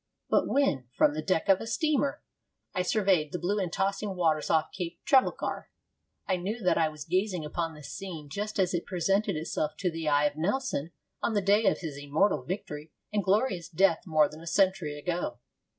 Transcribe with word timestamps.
But 0.31 0.47
when, 0.47 0.87
from 0.97 1.13
the 1.13 1.21
deck 1.21 1.47
of 1.47 1.61
a 1.61 1.67
steamer, 1.67 2.23
I 2.73 2.81
surveyed 2.81 3.31
the 3.31 3.37
blue 3.37 3.59
and 3.59 3.71
tossing 3.71 4.15
waters 4.15 4.49
off 4.49 4.71
Cape 4.71 4.99
Trafalgar, 5.05 5.69
I 6.25 6.37
knew 6.37 6.57
that 6.63 6.75
I 6.75 6.89
was 6.89 7.05
gazing 7.05 7.45
upon 7.45 7.75
the 7.75 7.83
scene 7.83 8.27
just 8.27 8.57
as 8.57 8.73
it 8.73 8.87
presented 8.87 9.35
itself 9.35 9.73
to 9.77 9.91
the 9.91 10.07
eye 10.09 10.25
of 10.25 10.35
Nelson 10.37 10.91
on 11.21 11.33
the 11.35 11.39
day 11.39 11.67
of 11.67 11.81
his 11.81 11.97
immortal 11.99 12.41
victory 12.41 12.91
and 13.13 13.23
glorious 13.23 13.69
death 13.69 14.07
more 14.07 14.27
than 14.27 14.41
a 14.41 14.47
century 14.47 14.97
ago. 14.97 15.37